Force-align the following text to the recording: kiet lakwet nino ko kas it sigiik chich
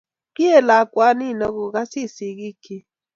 kiet 0.35 0.65
lakwet 0.67 1.15
nino 1.19 1.45
ko 1.55 1.63
kas 1.73 1.91
it 2.01 2.11
sigiik 2.15 2.55
chich 2.63 2.87